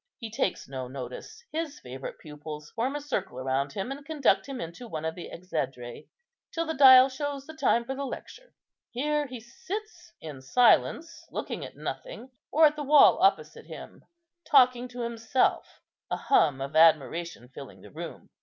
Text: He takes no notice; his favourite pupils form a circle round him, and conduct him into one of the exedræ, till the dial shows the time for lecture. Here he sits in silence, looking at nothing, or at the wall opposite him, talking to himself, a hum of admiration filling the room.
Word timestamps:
He 0.17 0.31
takes 0.31 0.67
no 0.67 0.87
notice; 0.87 1.43
his 1.51 1.79
favourite 1.79 2.17
pupils 2.17 2.71
form 2.71 2.95
a 2.95 3.01
circle 3.01 3.37
round 3.43 3.73
him, 3.73 3.91
and 3.91 4.03
conduct 4.03 4.47
him 4.49 4.59
into 4.59 4.87
one 4.87 5.05
of 5.05 5.13
the 5.13 5.29
exedræ, 5.31 6.07
till 6.51 6.65
the 6.65 6.73
dial 6.73 7.07
shows 7.07 7.45
the 7.45 7.53
time 7.53 7.85
for 7.85 7.93
lecture. 7.93 8.55
Here 8.89 9.27
he 9.27 9.39
sits 9.39 10.11
in 10.19 10.41
silence, 10.41 11.27
looking 11.29 11.63
at 11.63 11.77
nothing, 11.77 12.31
or 12.51 12.65
at 12.65 12.75
the 12.77 12.81
wall 12.83 13.19
opposite 13.21 13.67
him, 13.67 14.03
talking 14.43 14.87
to 14.87 15.01
himself, 15.01 15.83
a 16.09 16.17
hum 16.17 16.61
of 16.61 16.75
admiration 16.75 17.49
filling 17.49 17.81
the 17.81 17.91
room. 17.91 18.31